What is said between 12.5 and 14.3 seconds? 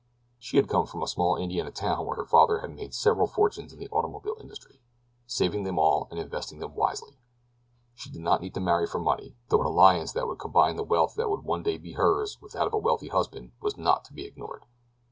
that of a wealthy husband was not to be